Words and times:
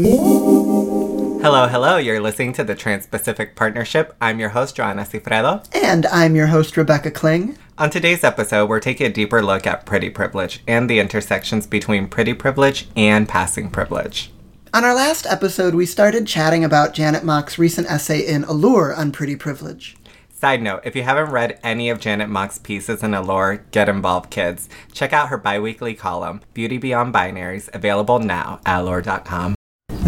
Hello, 0.00 1.66
hello. 1.66 1.96
You're 1.96 2.20
listening 2.20 2.52
to 2.52 2.62
the 2.62 2.76
Trans 2.76 3.02
Specific 3.02 3.56
Partnership. 3.56 4.14
I'm 4.20 4.38
your 4.38 4.50
host, 4.50 4.76
Joanna 4.76 5.02
Cifredo. 5.02 5.66
And 5.74 6.06
I'm 6.06 6.36
your 6.36 6.46
host, 6.46 6.76
Rebecca 6.76 7.10
Kling. 7.10 7.58
On 7.78 7.90
today's 7.90 8.22
episode, 8.22 8.68
we're 8.68 8.78
taking 8.78 9.08
a 9.08 9.12
deeper 9.12 9.42
look 9.42 9.66
at 9.66 9.86
pretty 9.86 10.08
privilege 10.08 10.62
and 10.68 10.88
the 10.88 11.00
intersections 11.00 11.66
between 11.66 12.06
pretty 12.06 12.32
privilege 12.32 12.86
and 12.94 13.28
passing 13.28 13.70
privilege. 13.70 14.30
On 14.72 14.84
our 14.84 14.94
last 14.94 15.26
episode, 15.26 15.74
we 15.74 15.84
started 15.84 16.28
chatting 16.28 16.64
about 16.64 16.94
Janet 16.94 17.24
Mock's 17.24 17.58
recent 17.58 17.90
essay 17.90 18.20
in 18.20 18.44
Allure 18.44 18.94
on 18.94 19.10
pretty 19.10 19.34
privilege. 19.34 19.96
Side 20.30 20.62
note, 20.62 20.82
if 20.84 20.94
you 20.94 21.02
haven't 21.02 21.32
read 21.32 21.58
any 21.64 21.90
of 21.90 21.98
Janet 21.98 22.28
Mock's 22.28 22.58
pieces 22.58 23.02
in 23.02 23.14
Allure, 23.14 23.64
get 23.72 23.88
involved, 23.88 24.30
kids. 24.30 24.68
Check 24.92 25.12
out 25.12 25.30
her 25.30 25.38
biweekly 25.38 25.94
column, 25.94 26.42
Beauty 26.54 26.78
Beyond 26.78 27.12
Binaries, 27.12 27.68
available 27.74 28.20
now 28.20 28.60
at 28.64 28.78
allure.com. 28.78 29.57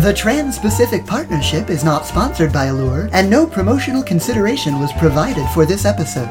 The 0.01 0.15
Trans 0.15 0.57
Specific 0.57 1.05
Partnership 1.05 1.69
is 1.69 1.85
not 1.85 2.07
sponsored 2.07 2.55
by 2.55 2.65
Allure, 2.65 3.11
and 3.13 3.29
no 3.29 3.47
promotional 3.47 4.03
consideration 4.03 4.81
was 4.81 4.95
provided 4.95 5.47
for 5.51 5.67
this 5.67 5.85
episode. 5.85 6.27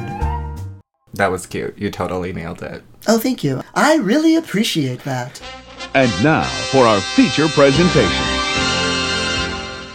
That 1.13 1.29
was 1.29 1.45
cute. 1.45 1.77
You 1.77 1.91
totally 1.91 2.33
nailed 2.33 2.63
it. 2.63 2.81
Oh, 3.07 3.19
thank 3.19 3.43
you. 3.43 3.61
I 3.75 3.97
really 3.97 4.35
appreciate 4.37 5.03
that. 5.03 5.39
And 5.93 6.11
now 6.23 6.45
for 6.71 6.83
our 6.85 6.99
feature 6.99 7.47
presentation. 7.49 8.25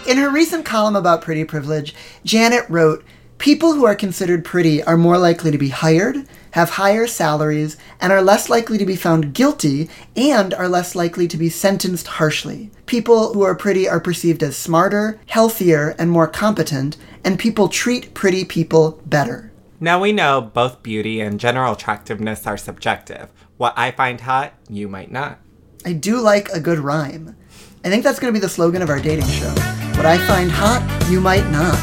In 0.09 0.19
her 0.19 0.31
recent 0.31 0.65
column 0.65 0.95
about 0.95 1.23
pretty 1.23 1.45
privilege, 1.45 1.97
Janet 2.25 2.67
wrote 2.69 3.05
People 3.39 3.73
who 3.73 3.85
are 3.87 3.97
considered 3.97 4.45
pretty 4.45 4.85
are 4.85 4.97
more 4.97 5.19
likely 5.19 5.51
to 5.51 5.59
be 5.59 5.71
hired, 5.71 6.29
have 6.55 6.71
higher 6.71 7.05
salaries, 7.05 7.77
and 8.01 8.13
are 8.13 8.23
less 8.23 8.49
likely 8.49 8.79
to 8.79 8.87
be 8.87 8.95
found 8.95 9.35
guilty 9.35 9.91
and 10.15 10.55
are 10.55 10.69
less 10.69 10.95
likely 10.95 11.27
to 11.27 11.37
be 11.37 11.49
sentenced 11.49 12.07
harshly. 12.07 12.71
People 12.87 13.35
who 13.35 13.43
are 13.43 13.57
pretty 13.57 13.89
are 13.89 13.99
perceived 13.99 14.41
as 14.41 14.57
smarter, 14.57 15.19
healthier, 15.27 15.97
and 15.99 16.13
more 16.13 16.29
competent, 16.29 16.97
and 17.25 17.41
people 17.41 17.69
treat 17.69 18.15
pretty 18.15 18.45
people 18.45 19.01
better. 19.05 19.51
Now 19.81 20.01
we 20.01 20.13
know 20.13 20.41
both 20.41 20.81
beauty 20.81 21.21
and 21.21 21.41
general 21.41 21.73
attractiveness 21.73 22.47
are 22.47 22.57
subjective. 22.57 23.31
What 23.57 23.75
I 23.77 23.91
find 23.91 24.21
hot, 24.21 24.53
you 24.69 24.87
might 24.87 25.11
not. 25.11 25.41
I 25.85 25.93
do 25.93 26.21
like 26.21 26.51
a 26.51 26.61
good 26.61 26.79
rhyme. 26.79 27.35
I 27.85 27.91
think 27.91 28.05
that's 28.05 28.21
going 28.21 28.33
to 28.33 28.39
be 28.39 28.41
the 28.41 28.49
slogan 28.49 28.81
of 28.81 28.91
our 28.91 29.01
dating 29.01 29.27
show. 29.27 29.51
What 29.97 30.07
I 30.07 30.19
find 30.29 30.53
hot, 30.53 31.09
you 31.11 31.21
might 31.21 31.51
not. 31.51 31.75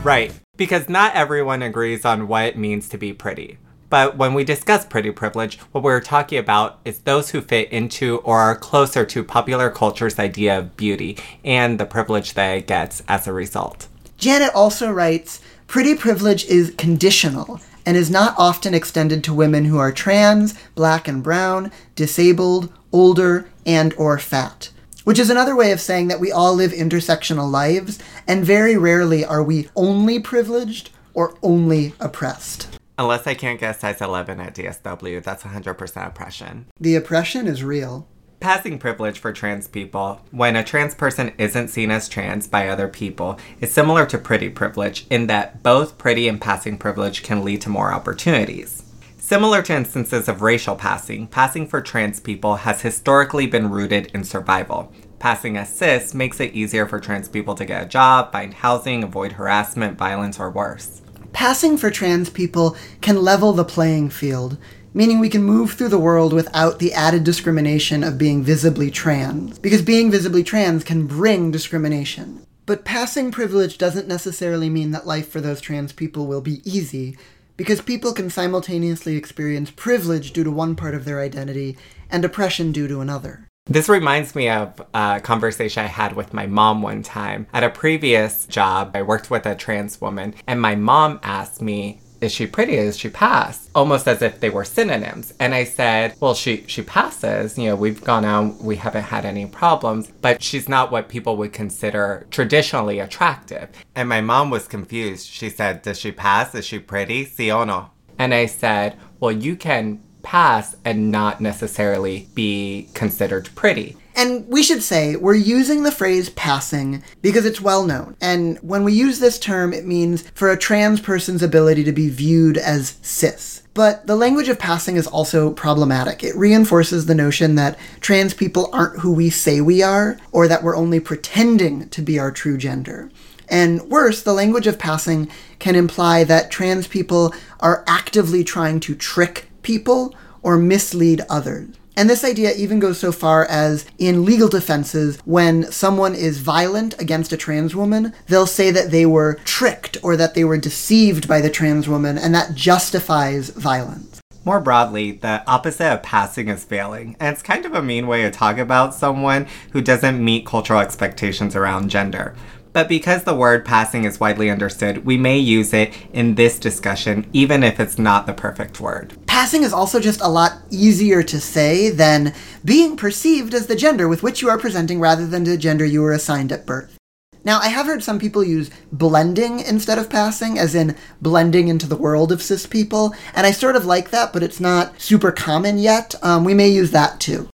right, 0.04 0.32
because 0.56 0.88
not 0.88 1.14
everyone 1.14 1.62
agrees 1.62 2.04
on 2.04 2.28
what 2.28 2.44
it 2.44 2.58
means 2.58 2.88
to 2.88 2.98
be 2.98 3.12
pretty. 3.12 3.58
But 3.88 4.16
when 4.16 4.34
we 4.34 4.44
discuss 4.44 4.84
pretty 4.84 5.10
privilege, 5.12 5.58
what 5.72 5.84
we're 5.84 6.00
talking 6.00 6.38
about 6.38 6.80
is 6.84 7.00
those 7.00 7.30
who 7.30 7.40
fit 7.40 7.70
into 7.70 8.18
or 8.18 8.38
are 8.40 8.56
closer 8.56 9.04
to 9.06 9.22
popular 9.22 9.70
culture's 9.70 10.18
idea 10.18 10.58
of 10.58 10.76
beauty 10.76 11.18
and 11.44 11.78
the 11.78 11.86
privilege 11.86 12.34
that 12.34 12.58
it 12.58 12.66
gets 12.66 13.02
as 13.06 13.26
a 13.26 13.32
result. 13.32 13.86
Janet 14.16 14.50
also 14.54 14.90
writes 14.90 15.40
Pretty 15.66 15.94
privilege 15.94 16.44
is 16.46 16.74
conditional 16.76 17.60
and 17.84 17.96
is 17.96 18.10
not 18.10 18.34
often 18.36 18.74
extended 18.74 19.22
to 19.24 19.34
women 19.34 19.64
who 19.64 19.78
are 19.78 19.92
trans, 19.92 20.54
black 20.74 21.06
and 21.06 21.22
brown, 21.22 21.70
disabled, 21.94 22.72
older, 22.92 23.48
and 23.64 23.94
or 23.94 24.18
fat. 24.18 24.70
Which 25.04 25.20
is 25.20 25.30
another 25.30 25.54
way 25.54 25.70
of 25.70 25.80
saying 25.80 26.08
that 26.08 26.18
we 26.18 26.32
all 26.32 26.54
live 26.54 26.72
intersectional 26.72 27.48
lives, 27.48 28.00
and 28.26 28.44
very 28.44 28.76
rarely 28.76 29.24
are 29.24 29.42
we 29.42 29.68
only 29.76 30.18
privileged 30.18 30.90
or 31.14 31.36
only 31.42 31.94
oppressed. 32.00 32.78
Unless 32.98 33.26
I 33.26 33.34
can't 33.34 33.60
get 33.60 33.80
size 33.80 34.00
11 34.00 34.40
at 34.40 34.54
DSW, 34.54 35.22
that's 35.22 35.42
100% 35.42 36.06
oppression. 36.06 36.66
The 36.80 36.94
oppression 36.94 37.46
is 37.46 37.62
real. 37.62 38.08
Passing 38.40 38.78
privilege 38.78 39.18
for 39.18 39.32
trans 39.32 39.66
people, 39.66 40.20
when 40.30 40.56
a 40.56 40.64
trans 40.64 40.94
person 40.94 41.32
isn't 41.38 41.68
seen 41.68 41.90
as 41.90 42.08
trans 42.08 42.46
by 42.46 42.68
other 42.68 42.86
people, 42.86 43.38
is 43.60 43.72
similar 43.72 44.06
to 44.06 44.18
pretty 44.18 44.50
privilege 44.50 45.06
in 45.10 45.26
that 45.26 45.62
both 45.62 45.98
pretty 45.98 46.28
and 46.28 46.40
passing 46.40 46.76
privilege 46.76 47.22
can 47.22 47.44
lead 47.44 47.62
to 47.62 47.70
more 47.70 47.92
opportunities. 47.92 48.82
Similar 49.18 49.62
to 49.62 49.74
instances 49.74 50.28
of 50.28 50.42
racial 50.42 50.76
passing, 50.76 51.26
passing 51.26 51.66
for 51.66 51.80
trans 51.80 52.20
people 52.20 52.56
has 52.56 52.82
historically 52.82 53.46
been 53.46 53.70
rooted 53.70 54.06
in 54.14 54.22
survival. 54.22 54.92
Passing 55.18 55.56
as 55.56 55.68
cis 55.68 56.14
makes 56.14 56.40
it 56.40 56.54
easier 56.54 56.86
for 56.86 57.00
trans 57.00 57.28
people 57.28 57.54
to 57.54 57.64
get 57.64 57.82
a 57.82 57.88
job, 57.88 58.32
find 58.32 58.52
housing, 58.52 59.02
avoid 59.02 59.32
harassment, 59.32 59.96
violence, 59.96 60.38
or 60.38 60.50
worse. 60.50 61.02
Passing 61.32 61.76
for 61.76 61.90
trans 61.90 62.30
people 62.30 62.76
can 63.00 63.22
level 63.22 63.52
the 63.52 63.64
playing 63.64 64.10
field, 64.10 64.58
meaning 64.94 65.18
we 65.18 65.28
can 65.28 65.42
move 65.42 65.72
through 65.72 65.88
the 65.88 65.98
world 65.98 66.32
without 66.32 66.78
the 66.78 66.92
added 66.92 67.24
discrimination 67.24 68.04
of 68.04 68.18
being 68.18 68.42
visibly 68.42 68.90
trans, 68.90 69.58
because 69.58 69.82
being 69.82 70.10
visibly 70.10 70.44
trans 70.44 70.84
can 70.84 71.06
bring 71.06 71.50
discrimination. 71.50 72.46
But 72.64 72.84
passing 72.84 73.30
privilege 73.30 73.78
doesn't 73.78 74.08
necessarily 74.08 74.68
mean 74.68 74.90
that 74.90 75.06
life 75.06 75.28
for 75.28 75.40
those 75.40 75.60
trans 75.60 75.92
people 75.92 76.26
will 76.26 76.40
be 76.40 76.62
easy, 76.64 77.16
because 77.56 77.80
people 77.80 78.12
can 78.12 78.28
simultaneously 78.28 79.16
experience 79.16 79.70
privilege 79.70 80.32
due 80.32 80.44
to 80.44 80.50
one 80.50 80.76
part 80.76 80.94
of 80.94 81.04
their 81.04 81.20
identity 81.20 81.76
and 82.10 82.24
oppression 82.24 82.72
due 82.72 82.88
to 82.88 83.00
another. 83.00 83.48
This 83.68 83.88
reminds 83.88 84.36
me 84.36 84.48
of 84.48 84.80
a 84.94 85.20
conversation 85.20 85.82
I 85.82 85.88
had 85.88 86.14
with 86.14 86.32
my 86.32 86.46
mom 86.46 86.82
one 86.82 87.02
time. 87.02 87.48
At 87.52 87.64
a 87.64 87.70
previous 87.70 88.46
job, 88.46 88.92
I 88.94 89.02
worked 89.02 89.28
with 89.28 89.44
a 89.44 89.56
trans 89.56 90.00
woman, 90.00 90.34
and 90.46 90.60
my 90.60 90.76
mom 90.76 91.18
asked 91.24 91.60
me, 91.60 92.00
is 92.20 92.30
she 92.30 92.46
pretty? 92.46 92.76
Is 92.76 92.96
she 92.96 93.08
pass? 93.08 93.68
Almost 93.74 94.06
as 94.06 94.22
if 94.22 94.38
they 94.38 94.50
were 94.50 94.64
synonyms. 94.64 95.34
And 95.40 95.52
I 95.52 95.64
said, 95.64 96.14
well, 96.20 96.34
she, 96.34 96.64
she 96.68 96.82
passes. 96.82 97.58
You 97.58 97.70
know, 97.70 97.76
we've 97.76 98.02
gone 98.02 98.24
out, 98.24 98.56
we 98.62 98.76
haven't 98.76 99.02
had 99.02 99.24
any 99.24 99.46
problems, 99.46 100.12
but 100.22 100.42
she's 100.42 100.68
not 100.68 100.92
what 100.92 101.08
people 101.08 101.36
would 101.36 101.52
consider 101.52 102.26
traditionally 102.30 103.00
attractive. 103.00 103.68
And 103.96 104.08
my 104.08 104.20
mom 104.20 104.48
was 104.48 104.68
confused. 104.68 105.26
She 105.26 105.50
said, 105.50 105.82
does 105.82 105.98
she 105.98 106.12
pass? 106.12 106.54
Is 106.54 106.64
she 106.64 106.78
pretty? 106.78 107.24
Si 107.24 107.50
o 107.50 107.64
no? 107.64 107.90
And 108.18 108.32
I 108.32 108.46
said, 108.46 108.96
well, 109.20 109.32
you 109.32 109.56
can 109.56 110.02
pass 110.26 110.74
and 110.84 111.12
not 111.12 111.40
necessarily 111.40 112.26
be 112.34 112.88
considered 112.94 113.48
pretty. 113.54 113.96
And 114.16 114.48
we 114.48 114.60
should 114.64 114.82
say 114.82 115.14
we're 115.14 115.34
using 115.36 115.84
the 115.84 115.92
phrase 115.92 116.30
passing 116.30 117.04
because 117.22 117.44
it's 117.44 117.60
well 117.60 117.84
known. 117.84 118.16
And 118.20 118.58
when 118.58 118.82
we 118.82 118.92
use 118.92 119.20
this 119.20 119.38
term, 119.38 119.72
it 119.72 119.86
means 119.86 120.28
for 120.34 120.50
a 120.50 120.58
trans 120.58 121.00
person's 121.00 121.44
ability 121.44 121.84
to 121.84 121.92
be 121.92 122.08
viewed 122.08 122.58
as 122.58 122.98
cis. 123.02 123.62
But 123.72 124.08
the 124.08 124.16
language 124.16 124.48
of 124.48 124.58
passing 124.58 124.96
is 124.96 125.06
also 125.06 125.52
problematic. 125.52 126.24
It 126.24 126.34
reinforces 126.34 127.06
the 127.06 127.14
notion 127.14 127.54
that 127.54 127.78
trans 128.00 128.34
people 128.34 128.68
aren't 128.72 129.00
who 129.00 129.12
we 129.12 129.30
say 129.30 129.60
we 129.60 129.80
are, 129.80 130.18
or 130.32 130.48
that 130.48 130.64
we're 130.64 130.76
only 130.76 130.98
pretending 130.98 131.88
to 131.90 132.02
be 132.02 132.18
our 132.18 132.32
true 132.32 132.58
gender. 132.58 133.10
And 133.48 133.82
worse, 133.82 134.22
the 134.22 134.32
language 134.32 134.66
of 134.66 134.78
passing 134.78 135.30
can 135.60 135.76
imply 135.76 136.24
that 136.24 136.50
trans 136.50 136.88
people 136.88 137.32
are 137.60 137.84
actively 137.86 138.42
trying 138.42 138.80
to 138.80 138.94
trick 138.96 139.50
people 139.66 140.14
or 140.42 140.56
mislead 140.56 141.20
others. 141.28 141.68
And 141.98 142.08
this 142.08 142.24
idea 142.24 142.52
even 142.54 142.78
goes 142.78 142.98
so 142.98 143.10
far 143.10 143.46
as 143.46 143.86
in 143.98 144.24
legal 144.24 144.48
defenses, 144.48 145.18
when 145.24 145.70
someone 145.72 146.14
is 146.14 146.40
violent 146.40 146.98
against 147.00 147.32
a 147.32 147.38
trans 147.38 147.74
woman, 147.74 148.12
they'll 148.28 148.46
say 148.46 148.70
that 148.70 148.90
they 148.90 149.06
were 149.06 149.38
tricked 149.44 149.96
or 150.02 150.14
that 150.16 150.34
they 150.34 150.44
were 150.44 150.58
deceived 150.58 151.26
by 151.26 151.40
the 151.40 151.50
trans 151.50 151.88
woman, 151.88 152.18
and 152.18 152.34
that 152.34 152.54
justifies 152.54 153.48
violence. 153.48 154.20
More 154.44 154.60
broadly, 154.60 155.12
the 155.12 155.42
opposite 155.48 155.90
of 155.90 156.02
passing 156.02 156.48
is 156.48 156.64
failing. 156.64 157.16
And 157.18 157.32
it's 157.32 157.42
kind 157.42 157.64
of 157.64 157.74
a 157.74 157.82
mean 157.82 158.06
way 158.06 158.22
to 158.22 158.30
talk 158.30 158.58
about 158.58 158.94
someone 158.94 159.46
who 159.72 159.80
doesn't 159.80 160.22
meet 160.22 160.46
cultural 160.46 160.80
expectations 160.80 161.56
around 161.56 161.88
gender. 161.88 162.36
But 162.74 162.90
because 162.90 163.24
the 163.24 163.34
word 163.34 163.64
passing 163.64 164.04
is 164.04 164.20
widely 164.20 164.50
understood, 164.50 165.06
we 165.06 165.16
may 165.16 165.38
use 165.38 165.72
it 165.72 165.94
in 166.12 166.34
this 166.34 166.58
discussion, 166.58 167.26
even 167.32 167.62
if 167.62 167.80
it's 167.80 167.98
not 167.98 168.26
the 168.26 168.34
perfect 168.34 168.80
word. 168.80 169.14
Passing 169.36 169.64
is 169.64 169.72
also 169.74 170.00
just 170.00 170.22
a 170.22 170.28
lot 170.28 170.62
easier 170.70 171.22
to 171.22 171.38
say 171.38 171.90
than 171.90 172.32
being 172.64 172.96
perceived 172.96 173.52
as 173.52 173.66
the 173.66 173.76
gender 173.76 174.08
with 174.08 174.22
which 174.22 174.40
you 174.40 174.48
are 174.48 174.56
presenting 174.56 174.98
rather 174.98 175.26
than 175.26 175.44
the 175.44 175.58
gender 175.58 175.84
you 175.84 176.00
were 176.00 176.14
assigned 176.14 176.52
at 176.52 176.64
birth. 176.64 176.96
Now, 177.44 177.58
I 177.58 177.68
have 177.68 177.84
heard 177.84 178.02
some 178.02 178.18
people 178.18 178.42
use 178.42 178.70
blending 178.90 179.60
instead 179.60 179.98
of 179.98 180.08
passing, 180.08 180.58
as 180.58 180.74
in 180.74 180.96
blending 181.20 181.68
into 181.68 181.86
the 181.86 181.98
world 181.98 182.32
of 182.32 182.40
cis 182.40 182.64
people, 182.64 183.14
and 183.34 183.46
I 183.46 183.50
sort 183.50 183.76
of 183.76 183.84
like 183.84 184.08
that, 184.08 184.32
but 184.32 184.42
it's 184.42 184.58
not 184.58 184.98
super 184.98 185.32
common 185.32 185.76
yet. 185.76 186.14
Um, 186.22 186.42
we 186.42 186.54
may 186.54 186.70
use 186.70 186.92
that 186.92 187.20
too. 187.20 187.50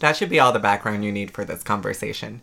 That 0.00 0.16
should 0.16 0.28
be 0.28 0.40
all 0.40 0.52
the 0.52 0.58
background 0.58 1.04
you 1.04 1.12
need 1.12 1.30
for 1.30 1.44
this 1.44 1.62
conversation. 1.62 2.42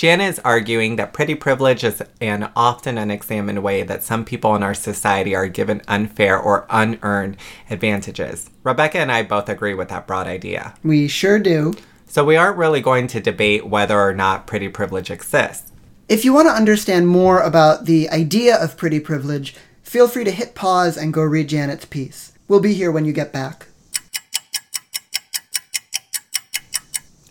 Jana 0.00 0.24
is 0.24 0.40
arguing 0.46 0.96
that 0.96 1.12
pretty 1.12 1.34
privilege 1.34 1.84
is 1.84 2.02
an 2.22 2.50
often 2.56 2.96
unexamined 2.96 3.62
way 3.62 3.82
that 3.82 4.02
some 4.02 4.24
people 4.24 4.56
in 4.56 4.62
our 4.62 4.72
society 4.72 5.34
are 5.34 5.46
given 5.46 5.82
unfair 5.88 6.38
or 6.38 6.66
unearned 6.70 7.36
advantages. 7.68 8.48
Rebecca 8.64 8.96
and 8.96 9.12
I 9.12 9.24
both 9.24 9.50
agree 9.50 9.74
with 9.74 9.90
that 9.90 10.06
broad 10.06 10.26
idea. 10.26 10.74
We 10.82 11.06
sure 11.06 11.38
do. 11.38 11.74
So 12.06 12.24
we 12.24 12.34
aren't 12.36 12.56
really 12.56 12.80
going 12.80 13.08
to 13.08 13.20
debate 13.20 13.66
whether 13.66 14.00
or 14.00 14.14
not 14.14 14.46
pretty 14.46 14.70
privilege 14.70 15.10
exists. 15.10 15.70
If 16.08 16.24
you 16.24 16.32
want 16.32 16.48
to 16.48 16.54
understand 16.54 17.06
more 17.06 17.40
about 17.42 17.84
the 17.84 18.08
idea 18.08 18.56
of 18.56 18.78
pretty 18.78 19.00
privilege, 19.00 19.54
feel 19.82 20.08
free 20.08 20.24
to 20.24 20.30
hit 20.30 20.54
pause 20.54 20.96
and 20.96 21.12
go 21.12 21.22
read 21.22 21.50
Janet's 21.50 21.84
piece. 21.84 22.32
We'll 22.48 22.60
be 22.60 22.72
here 22.72 22.90
when 22.90 23.04
you 23.04 23.12
get 23.12 23.34
back. 23.34 23.66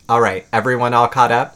All 0.08 0.22
right, 0.22 0.46
everyone 0.54 0.94
all 0.94 1.08
caught 1.08 1.32
up? 1.32 1.56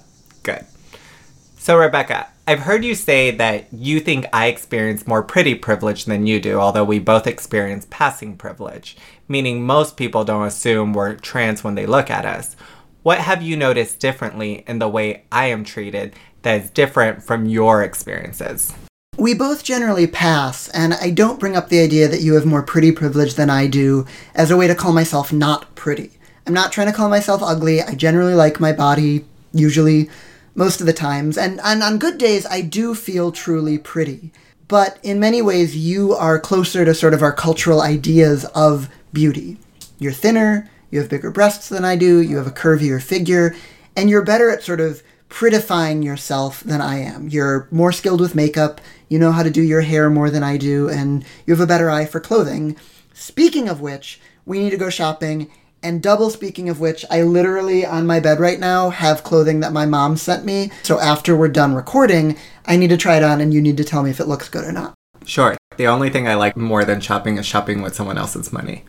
So, 1.64 1.78
Rebecca, 1.78 2.28
I've 2.46 2.60
heard 2.60 2.84
you 2.84 2.94
say 2.94 3.32
that 3.32 3.72
you 3.72 4.02
think 4.02 4.26
I 4.34 4.48
experience 4.48 5.08
more 5.08 5.24
pretty 5.24 5.56
privilege 5.56 6.04
than 6.04 6.28
you 6.28 6.42
do, 6.42 6.60
although 6.60 6.84
we 6.84 7.00
both 7.00 7.26
experience 7.26 7.88
passing 7.90 8.36
privilege, 8.36 8.98
meaning 9.30 9.66
most 9.66 9.96
people 9.96 10.26
don't 10.26 10.46
assume 10.46 10.92
we're 10.92 11.16
trans 11.16 11.64
when 11.64 11.76
they 11.76 11.86
look 11.86 12.10
at 12.10 12.26
us. 12.26 12.58
What 13.04 13.20
have 13.20 13.42
you 13.42 13.56
noticed 13.56 14.02
differently 14.02 14.66
in 14.68 14.80
the 14.80 14.90
way 14.90 15.24
I 15.32 15.46
am 15.46 15.64
treated 15.64 16.18
that 16.42 16.62
is 16.62 16.70
different 16.70 17.24
from 17.24 17.46
your 17.46 17.82
experiences? 17.82 18.74
We 19.16 19.34
both 19.34 19.64
generally 19.64 20.08
pass, 20.08 20.68
and 20.68 20.94
I 20.96 21.12
don't 21.12 21.40
bring 21.40 21.56
up 21.56 21.70
the 21.70 21.80
idea 21.80 22.10
that 22.10 22.20
you 22.20 22.34
have 22.34 22.46
more 22.46 22.64
pretty 22.64 22.92
privilege 22.92 23.36
than 23.36 23.50
I 23.50 23.68
do 23.68 24.06
as 24.36 24.52
a 24.52 24.58
way 24.58 24.68
to 24.68 24.76
call 24.76 24.92
myself 24.92 25.32
not 25.32 25.74
pretty. 25.76 26.12
I'm 26.46 26.54
not 26.54 26.74
trying 26.74 26.88
to 26.88 26.94
call 26.94 27.08
myself 27.08 27.42
ugly. 27.42 27.82
I 27.82 27.96
generally 27.96 28.36
like 28.36 28.60
my 28.60 28.74
body, 28.74 29.24
usually 29.54 30.10
most 30.56 30.80
of 30.80 30.86
the 30.86 30.94
times. 30.94 31.38
And, 31.38 31.60
and 31.64 31.84
on 31.84 31.98
good 31.98 32.18
days, 32.18 32.46
I 32.46 32.62
do 32.62 32.96
feel 32.96 33.32
truly 33.32 33.78
pretty. 33.78 34.32
But 34.68 35.00
in 35.04 35.20
many 35.20 35.42
ways, 35.42 35.76
you 35.76 36.14
are 36.14 36.40
closer 36.40 36.86
to 36.86 36.94
sort 36.94 37.14
of 37.14 37.22
our 37.22 37.34
cultural 37.34 37.82
ideas 37.82 38.46
of 38.56 38.90
beauty. 39.12 39.58
You're 40.00 40.12
thinner, 40.12 40.70
you 40.90 41.00
have 41.00 41.10
bigger 41.10 41.32
breasts 41.32 41.70
than 41.70 41.86
I 41.86 41.96
do, 41.96 42.22
you 42.22 42.38
have 42.38 42.48
a 42.48 42.52
curvier 42.52 43.02
figure, 43.02 43.56
and 43.96 44.10
you're 44.10 44.24
better 44.24 44.50
at 44.50 44.64
sort 44.64 44.80
of 44.80 45.04
prettifying 45.30 46.04
yourself 46.04 46.62
than 46.62 46.82
I 46.82 47.00
am. 47.00 47.28
You're 47.28 47.68
more 47.72 47.92
skilled 47.92 48.22
with 48.22 48.36
makeup, 48.36 48.80
you 49.10 49.18
know 49.20 49.32
how 49.32 49.44
to 49.44 49.50
do 49.50 49.62
your 49.62 49.82
hair 49.82 50.10
more 50.10 50.30
than 50.30 50.44
I 50.44 50.58
do, 50.58 50.90
and 50.90 51.26
you 51.46 51.54
have 51.54 51.62
a 51.62 51.68
better 51.68 51.90
eye 51.90 52.06
for 52.06 52.20
clothing. 52.20 52.76
Speaking 53.14 53.68
of 53.68 53.82
which, 53.82 54.20
we 54.46 54.60
need 54.60 54.70
to 54.72 54.78
go 54.78 54.90
shopping 54.90 55.50
and 55.84 56.02
double 56.02 56.30
speaking 56.30 56.70
of 56.70 56.80
which, 56.80 57.06
I 57.12 57.22
literally 57.22 57.86
on 57.86 58.08
my 58.08 58.20
bed 58.20 58.40
right 58.40 58.60
now 58.60 58.90
have 58.90 59.24
clothing 59.24 59.60
that 59.60 59.74
my 59.74 59.86
mom 59.86 60.18
sent 60.18 60.46
me. 60.46 60.72
So 60.84 61.00
after 61.00 61.36
we're 61.36 61.50
done 61.50 61.76
recording, 61.76 62.38
I 62.66 62.78
need 62.78 62.90
to 62.90 62.98
try 62.98 63.18
it 63.18 63.24
on 63.24 63.42
and 63.42 63.54
you 63.54 63.62
need 63.62 63.78
to 63.78 63.84
tell 63.84 64.02
me 64.02 64.10
if 64.10 64.20
it 64.20 64.28
looks 64.28 64.50
good 64.50 64.64
or 64.64 64.72
not. 64.72 64.94
Sure. 65.26 65.58
The 65.78 65.88
only 65.88 66.10
thing 66.10 66.28
I 66.28 66.36
like 66.36 66.56
more 66.56 66.86
than 66.86 67.02
shopping 67.02 67.38
is 67.38 67.46
shopping 67.46 67.82
with 67.82 67.96
someone 67.96 68.18
else's 68.18 68.54
money. 68.54 68.86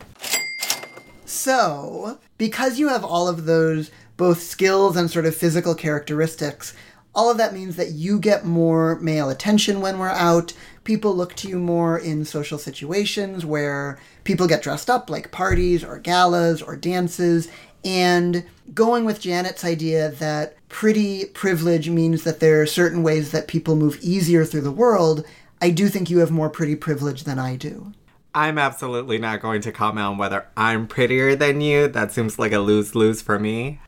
So, 1.25 2.19
because 2.37 2.79
you 2.79 2.87
have 2.87 3.03
all 3.03 3.27
of 3.27 3.45
those 3.45 3.91
both 4.17 4.41
skills 4.41 4.95
and 4.95 5.11
sort 5.11 5.25
of 5.25 5.35
physical 5.35 5.75
characteristics, 5.75 6.73
all 7.13 7.31
of 7.31 7.37
that 7.37 7.53
means 7.53 7.75
that 7.77 7.91
you 7.91 8.19
get 8.19 8.45
more 8.45 8.99
male 8.99 9.29
attention 9.29 9.81
when 9.81 9.99
we're 9.99 10.09
out. 10.09 10.53
People 10.85 11.13
look 11.13 11.35
to 11.35 11.49
you 11.49 11.59
more 11.59 11.97
in 11.97 12.23
social 12.23 12.57
situations 12.57 13.45
where 13.45 13.99
people 14.23 14.47
get 14.47 14.61
dressed 14.61 14.89
up, 14.89 15.09
like 15.09 15.31
parties 15.31 15.83
or 15.83 15.99
galas 15.99 16.61
or 16.61 16.77
dances. 16.77 17.49
And 17.83 18.45
going 18.73 19.03
with 19.03 19.19
Janet's 19.19 19.65
idea 19.65 20.11
that 20.11 20.55
pretty 20.69 21.25
privilege 21.25 21.89
means 21.89 22.23
that 22.23 22.39
there 22.39 22.61
are 22.61 22.65
certain 22.65 23.03
ways 23.03 23.31
that 23.31 23.47
people 23.47 23.75
move 23.75 23.99
easier 24.01 24.45
through 24.45 24.61
the 24.61 24.71
world, 24.71 25.25
I 25.61 25.71
do 25.71 25.89
think 25.89 26.09
you 26.09 26.19
have 26.19 26.31
more 26.31 26.49
pretty 26.49 26.75
privilege 26.75 27.23
than 27.23 27.39
I 27.39 27.55
do. 27.55 27.93
I'm 28.33 28.57
absolutely 28.57 29.17
not 29.17 29.41
going 29.41 29.61
to 29.61 29.71
comment 29.71 30.05
on 30.05 30.17
whether 30.17 30.45
I'm 30.55 30.87
prettier 30.87 31.35
than 31.35 31.61
you. 31.61 31.87
That 31.87 32.11
seems 32.11 32.37
like 32.37 32.51
a 32.51 32.59
lose 32.59 32.93
lose 32.93 33.21
for 33.21 33.39
me. 33.39 33.79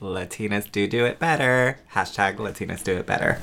Latinas 0.00 0.70
do 0.70 0.86
do 0.86 1.04
it 1.04 1.18
better. 1.18 1.80
Hashtag 1.92 2.36
Latinas 2.36 2.84
do 2.84 2.96
it 2.96 3.06
better. 3.06 3.40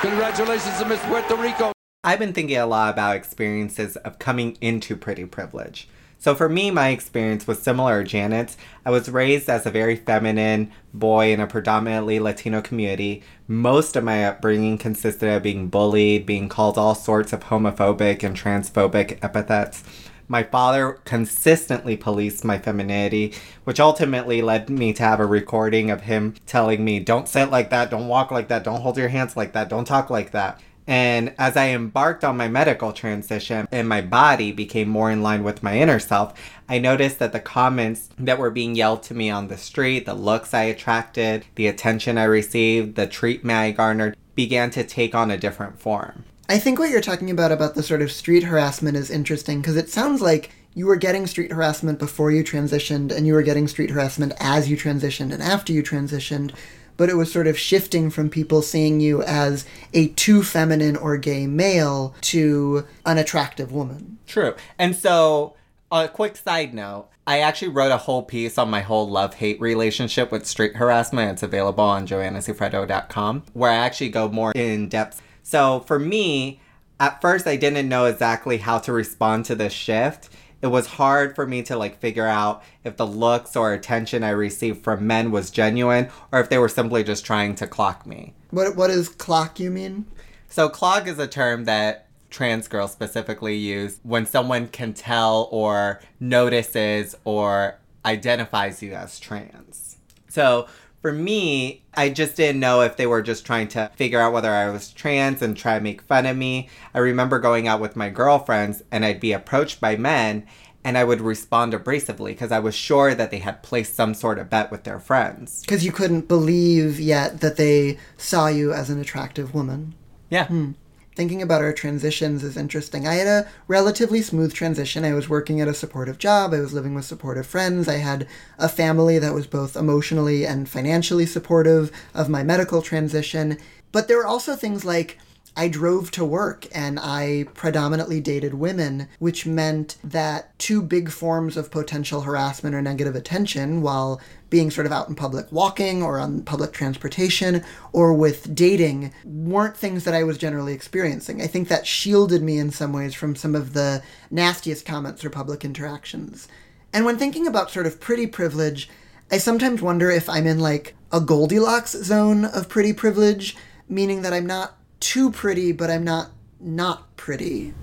Congratulations 0.00 0.78
to 0.78 0.86
Miss 0.86 1.00
Puerto 1.02 1.36
Rico. 1.36 1.72
I've 2.08 2.18
been 2.18 2.32
thinking 2.32 2.56
a 2.56 2.64
lot 2.64 2.94
about 2.94 3.16
experiences 3.16 3.96
of 3.96 4.18
coming 4.18 4.56
into 4.62 4.96
pretty 4.96 5.26
privilege. 5.26 5.90
So 6.18 6.34
for 6.34 6.48
me, 6.48 6.70
my 6.70 6.88
experience 6.88 7.46
was 7.46 7.60
similar 7.60 8.02
to 8.02 8.08
Janet's. 8.08 8.56
I 8.86 8.90
was 8.90 9.10
raised 9.10 9.50
as 9.50 9.66
a 9.66 9.70
very 9.70 9.94
feminine 9.94 10.72
boy 10.94 11.34
in 11.34 11.40
a 11.40 11.46
predominantly 11.46 12.18
Latino 12.18 12.62
community. 12.62 13.22
Most 13.46 13.94
of 13.94 14.04
my 14.04 14.24
upbringing 14.24 14.78
consisted 14.78 15.28
of 15.28 15.42
being 15.42 15.68
bullied, 15.68 16.24
being 16.24 16.48
called 16.48 16.78
all 16.78 16.94
sorts 16.94 17.34
of 17.34 17.44
homophobic 17.44 18.22
and 18.22 18.34
transphobic 18.34 19.18
epithets. 19.22 19.84
My 20.28 20.44
father 20.44 21.00
consistently 21.04 21.98
policed 21.98 22.42
my 22.42 22.58
femininity, 22.58 23.34
which 23.64 23.80
ultimately 23.80 24.40
led 24.40 24.70
me 24.70 24.94
to 24.94 25.02
have 25.02 25.20
a 25.20 25.26
recording 25.26 25.90
of 25.90 26.00
him 26.02 26.36
telling 26.46 26.86
me, 26.86 27.00
don't 27.00 27.28
sit 27.28 27.50
like 27.50 27.68
that, 27.68 27.90
don't 27.90 28.08
walk 28.08 28.30
like 28.30 28.48
that, 28.48 28.64
don't 28.64 28.80
hold 28.80 28.96
your 28.96 29.08
hands 29.08 29.36
like 29.36 29.52
that, 29.52 29.68
don't 29.68 29.84
talk 29.84 30.08
like 30.08 30.30
that. 30.30 30.58
And 30.88 31.34
as 31.38 31.54
I 31.54 31.68
embarked 31.68 32.24
on 32.24 32.38
my 32.38 32.48
medical 32.48 32.94
transition 32.94 33.68
and 33.70 33.86
my 33.86 34.00
body 34.00 34.52
became 34.52 34.88
more 34.88 35.10
in 35.10 35.22
line 35.22 35.44
with 35.44 35.62
my 35.62 35.78
inner 35.78 35.98
self, 35.98 36.32
I 36.66 36.78
noticed 36.78 37.18
that 37.18 37.32
the 37.32 37.40
comments 37.40 38.08
that 38.18 38.38
were 38.38 38.50
being 38.50 38.74
yelled 38.74 39.02
to 39.04 39.14
me 39.14 39.28
on 39.28 39.48
the 39.48 39.58
street, 39.58 40.06
the 40.06 40.14
looks 40.14 40.54
I 40.54 40.62
attracted, 40.62 41.44
the 41.56 41.66
attention 41.66 42.16
I 42.16 42.24
received, 42.24 42.96
the 42.96 43.06
treatment 43.06 43.58
I 43.58 43.70
garnered, 43.72 44.16
began 44.34 44.70
to 44.70 44.82
take 44.82 45.14
on 45.14 45.30
a 45.30 45.36
different 45.36 45.78
form. 45.78 46.24
I 46.48 46.58
think 46.58 46.78
what 46.78 46.88
you're 46.88 47.02
talking 47.02 47.30
about 47.30 47.52
about 47.52 47.74
the 47.74 47.82
sort 47.82 48.00
of 48.00 48.10
street 48.10 48.44
harassment 48.44 48.96
is 48.96 49.10
interesting 49.10 49.60
because 49.60 49.76
it 49.76 49.90
sounds 49.90 50.22
like 50.22 50.50
you 50.74 50.86
were 50.86 50.96
getting 50.96 51.26
street 51.26 51.52
harassment 51.52 51.98
before 51.98 52.30
you 52.30 52.42
transitioned 52.42 53.12
and 53.12 53.26
you 53.26 53.34
were 53.34 53.42
getting 53.42 53.68
street 53.68 53.90
harassment 53.90 54.32
as 54.40 54.70
you 54.70 54.76
transitioned 54.76 55.34
and 55.34 55.42
after 55.42 55.70
you 55.70 55.82
transitioned 55.82 56.54
but 56.98 57.08
it 57.08 57.16
was 57.16 57.32
sort 57.32 57.46
of 57.46 57.58
shifting 57.58 58.10
from 58.10 58.28
people 58.28 58.60
seeing 58.60 59.00
you 59.00 59.22
as 59.22 59.64
a 59.94 60.08
too 60.08 60.42
feminine 60.42 60.96
or 60.96 61.16
gay 61.16 61.46
male 61.46 62.14
to 62.20 62.84
an 63.06 63.16
attractive 63.16 63.72
woman. 63.72 64.18
True. 64.26 64.54
And 64.78 64.94
so, 64.94 65.54
a 65.90 66.06
quick 66.06 66.36
side 66.36 66.74
note 66.74 67.08
I 67.26 67.40
actually 67.40 67.68
wrote 67.68 67.92
a 67.92 67.98
whole 67.98 68.22
piece 68.22 68.56
on 68.56 68.70
my 68.70 68.80
whole 68.80 69.08
love 69.08 69.34
hate 69.34 69.60
relationship 69.60 70.32
with 70.32 70.46
street 70.46 70.76
harassment. 70.76 71.32
It's 71.32 71.42
available 71.42 71.84
on 71.84 72.06
joannacifredo.com, 72.06 73.44
where 73.52 73.70
I 73.70 73.76
actually 73.76 74.08
go 74.08 74.28
more 74.28 74.52
in 74.52 74.88
depth. 74.88 75.22
So, 75.42 75.80
for 75.80 75.98
me, 75.98 76.60
at 76.98 77.20
first, 77.20 77.46
I 77.46 77.56
didn't 77.56 77.88
know 77.88 78.06
exactly 78.06 78.58
how 78.58 78.78
to 78.78 78.92
respond 78.92 79.44
to 79.46 79.54
this 79.54 79.72
shift 79.72 80.30
it 80.60 80.68
was 80.68 80.86
hard 80.86 81.34
for 81.34 81.46
me 81.46 81.62
to 81.62 81.76
like 81.76 81.98
figure 82.00 82.26
out 82.26 82.62
if 82.84 82.96
the 82.96 83.06
looks 83.06 83.54
or 83.56 83.72
attention 83.72 84.24
I 84.24 84.30
received 84.30 84.82
from 84.82 85.06
men 85.06 85.30
was 85.30 85.50
genuine 85.50 86.08
or 86.32 86.40
if 86.40 86.48
they 86.48 86.58
were 86.58 86.68
simply 86.68 87.04
just 87.04 87.24
trying 87.24 87.54
to 87.56 87.66
clock 87.66 88.06
me. 88.06 88.34
What 88.50 88.76
what 88.76 88.90
is 88.90 89.08
clock 89.08 89.60
you 89.60 89.70
mean? 89.70 90.06
So 90.48 90.68
clock 90.68 91.06
is 91.06 91.18
a 91.18 91.26
term 91.26 91.64
that 91.64 92.06
trans 92.30 92.68
girls 92.68 92.92
specifically 92.92 93.56
use 93.56 94.00
when 94.02 94.26
someone 94.26 94.68
can 94.68 94.92
tell 94.94 95.48
or 95.50 96.00
notices 96.20 97.14
or 97.24 97.78
identifies 98.04 98.82
you 98.82 98.94
as 98.94 99.18
trans. 99.18 99.96
So 100.28 100.66
for 101.00 101.12
me, 101.12 101.82
I 101.94 102.10
just 102.10 102.36
didn't 102.36 102.60
know 102.60 102.80
if 102.80 102.96
they 102.96 103.06
were 103.06 103.22
just 103.22 103.46
trying 103.46 103.68
to 103.68 103.90
figure 103.96 104.20
out 104.20 104.32
whether 104.32 104.50
I 104.50 104.70
was 104.70 104.90
trans 104.90 105.42
and 105.42 105.56
try 105.56 105.78
to 105.78 105.82
make 105.82 106.02
fun 106.02 106.26
of 106.26 106.36
me. 106.36 106.68
I 106.94 106.98
remember 106.98 107.38
going 107.38 107.68
out 107.68 107.80
with 107.80 107.96
my 107.96 108.10
girlfriends 108.10 108.82
and 108.90 109.04
I'd 109.04 109.20
be 109.20 109.32
approached 109.32 109.80
by 109.80 109.96
men 109.96 110.46
and 110.84 110.96
I 110.96 111.04
would 111.04 111.20
respond 111.20 111.72
abrasively 111.72 112.32
because 112.32 112.52
I 112.52 112.58
was 112.58 112.74
sure 112.74 113.14
that 113.14 113.30
they 113.30 113.38
had 113.38 113.62
placed 113.62 113.94
some 113.94 114.14
sort 114.14 114.38
of 114.38 114.50
bet 114.50 114.70
with 114.70 114.84
their 114.84 115.00
friends. 115.00 115.60
Because 115.62 115.84
you 115.84 115.92
couldn't 115.92 116.28
believe 116.28 116.98
yet 116.98 117.40
that 117.40 117.56
they 117.56 117.98
saw 118.16 118.48
you 118.48 118.72
as 118.72 118.90
an 118.90 119.00
attractive 119.00 119.54
woman. 119.54 119.94
Yeah. 120.30 120.46
Hmm 120.46 120.72
thinking 121.18 121.42
about 121.42 121.62
our 121.62 121.72
transitions 121.72 122.44
is 122.44 122.56
interesting. 122.56 123.04
I 123.04 123.14
had 123.14 123.26
a 123.26 123.48
relatively 123.66 124.22
smooth 124.22 124.54
transition. 124.54 125.04
I 125.04 125.14
was 125.14 125.28
working 125.28 125.60
at 125.60 125.66
a 125.66 125.74
supportive 125.74 126.16
job, 126.16 126.54
I 126.54 126.60
was 126.60 126.72
living 126.72 126.94
with 126.94 127.06
supportive 127.06 127.44
friends, 127.44 127.88
I 127.88 127.96
had 127.96 128.28
a 128.56 128.68
family 128.68 129.18
that 129.18 129.34
was 129.34 129.48
both 129.48 129.74
emotionally 129.74 130.46
and 130.46 130.68
financially 130.68 131.26
supportive 131.26 131.90
of 132.14 132.28
my 132.28 132.44
medical 132.44 132.82
transition. 132.82 133.58
But 133.90 134.06
there 134.06 134.16
were 134.16 134.28
also 134.28 134.54
things 134.54 134.84
like 134.84 135.18
I 135.58 135.66
drove 135.66 136.12
to 136.12 136.24
work 136.24 136.68
and 136.72 137.00
I 137.00 137.46
predominantly 137.52 138.20
dated 138.20 138.54
women, 138.54 139.08
which 139.18 139.44
meant 139.44 139.96
that 140.04 140.56
two 140.56 140.80
big 140.80 141.10
forms 141.10 141.56
of 141.56 141.72
potential 141.72 142.20
harassment 142.20 142.76
or 142.76 142.80
negative 142.80 143.16
attention 143.16 143.82
while 143.82 144.20
being 144.50 144.70
sort 144.70 144.86
of 144.86 144.92
out 144.92 145.08
in 145.08 145.16
public 145.16 145.50
walking 145.50 146.00
or 146.00 146.20
on 146.20 146.44
public 146.44 146.72
transportation 146.72 147.64
or 147.92 148.14
with 148.14 148.54
dating 148.54 149.12
weren't 149.24 149.76
things 149.76 150.04
that 150.04 150.14
I 150.14 150.22
was 150.22 150.38
generally 150.38 150.74
experiencing. 150.74 151.42
I 151.42 151.48
think 151.48 151.66
that 151.66 151.88
shielded 151.88 152.40
me 152.40 152.58
in 152.58 152.70
some 152.70 152.92
ways 152.92 153.12
from 153.12 153.34
some 153.34 153.56
of 153.56 153.72
the 153.72 154.00
nastiest 154.30 154.86
comments 154.86 155.24
or 155.24 155.30
public 155.30 155.64
interactions. 155.64 156.46
And 156.92 157.04
when 157.04 157.18
thinking 157.18 157.48
about 157.48 157.72
sort 157.72 157.86
of 157.86 157.98
pretty 157.98 158.28
privilege, 158.28 158.88
I 159.28 159.38
sometimes 159.38 159.82
wonder 159.82 160.08
if 160.08 160.28
I'm 160.28 160.46
in 160.46 160.60
like 160.60 160.94
a 161.10 161.20
Goldilocks 161.20 161.96
zone 162.00 162.44
of 162.44 162.68
pretty 162.68 162.92
privilege, 162.92 163.56
meaning 163.88 164.22
that 164.22 164.32
I'm 164.32 164.46
not 164.46 164.77
too 165.00 165.30
pretty, 165.30 165.72
but 165.72 165.90
I'm 165.90 166.04
not 166.04 166.30
not 166.60 167.16
pretty. 167.16 167.74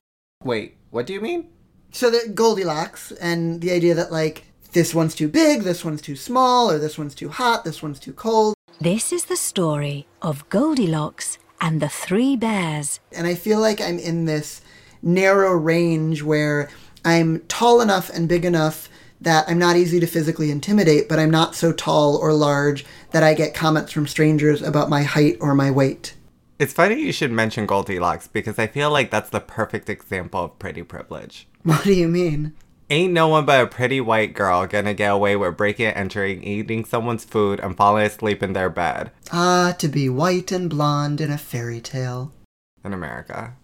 Wait, 0.44 0.76
what 0.92 1.08
do 1.08 1.14
you 1.14 1.22
mean? 1.22 1.50
So 1.92 2.10
that 2.10 2.36
Goldilocks 2.36 3.12
and 3.14 3.62
the 3.62 3.72
idea 3.72 3.96
that 3.96 4.12
like 4.12 4.46
this 4.74 4.94
one's 4.94 5.16
too 5.16 5.30
big, 5.30 5.62
this 5.62 5.86
one's 5.86 6.02
too 6.02 6.16
small, 6.16 6.70
or 6.70 6.78
this 6.78 6.98
one's 6.98 7.16
too 7.16 7.30
hot, 7.30 7.64
this 7.64 7.82
one's 7.82 8.00
too 8.00 8.14
cold. 8.14 8.54
This 8.80 9.14
is 9.14 9.26
the 9.26 9.38
story 9.38 10.06
of 10.22 10.48
Goldilocks 10.50 11.38
and 11.62 11.82
the 11.82 11.88
Three 11.88 12.36
Bears. 12.36 13.00
And 13.14 13.26
I 13.26 13.36
feel 13.36 13.62
like 13.62 13.80
I'm 13.80 13.98
in 13.98 14.26
this 14.26 14.62
narrow 15.02 15.54
range 15.54 16.24
where 16.24 16.70
I'm 17.06 17.40
tall 17.48 17.80
enough 17.80 18.10
and 18.10 18.28
big 18.28 18.44
enough 18.44 18.90
that 19.22 19.46
I'm 19.48 19.58
not 19.58 19.78
easy 19.78 20.00
to 20.02 20.08
physically 20.08 20.52
intimidate, 20.52 21.08
but 21.08 21.20
I'm 21.20 21.32
not 21.32 21.56
so 21.56 21.72
tall 21.72 22.18
or 22.18 22.34
large 22.34 22.86
that 23.12 23.24
I 23.24 23.34
get 23.34 23.54
comments 23.54 23.92
from 23.94 24.08
strangers 24.08 24.62
about 24.62 24.90
my 24.90 25.04
height 25.04 25.38
or 25.40 25.56
my 25.56 25.72
weight. 25.72 26.16
It's 26.58 26.74
funny 26.74 27.02
you 27.02 27.12
should 27.12 27.32
mention 27.32 27.66
Goldilocks 27.66 28.28
because 28.28 28.58
I 28.58 28.68
feel 28.68 28.90
like 28.90 29.12
that's 29.12 29.30
the 29.30 29.42
perfect 29.42 29.90
example 29.90 30.46
of 30.46 30.60
pretty 30.60 30.84
privilege. 30.84 31.48
What 31.64 31.84
do 31.84 31.94
you 31.94 32.08
mean? 32.08 32.54
Ain't 32.92 33.12
no 33.12 33.28
one 33.28 33.46
but 33.46 33.64
a 33.64 33.68
pretty 33.68 34.00
white 34.00 34.36
girl 34.36 34.68
gonna 34.68 34.94
get 34.94 35.12
away 35.12 35.36
with 35.36 35.58
breaking 35.58 35.88
and 35.88 35.98
entering, 35.98 36.44
eating 36.44 36.86
someone's 36.86 37.26
food, 37.26 37.60
and 37.60 37.76
falling 37.76 38.06
asleep 38.06 38.44
in 38.44 38.54
their 38.54 38.70
bed 38.70 39.10
Ah, 39.34 39.74
to 39.80 39.88
be 39.88 40.08
white 40.08 40.52
and 40.52 40.70
blonde 40.70 41.20
in 41.20 41.32
a 41.32 41.38
fairy 41.40 41.82
tale. 41.82 42.32
in 42.84 42.94
America. 42.94 43.56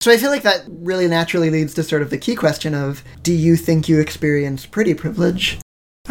So 0.00 0.10
I 0.10 0.16
feel 0.16 0.30
like 0.30 0.42
that 0.42 0.64
really 0.68 1.06
naturally 1.06 1.50
leads 1.50 1.72
to 1.74 1.84
sort 1.84 2.02
of 2.02 2.10
the 2.10 2.18
key 2.18 2.34
question 2.34 2.74
of 2.74 3.04
do 3.22 3.32
you 3.32 3.54
think 3.54 3.88
you 3.88 4.00
experience 4.00 4.66
pretty 4.66 4.94
privilege? 4.94 5.58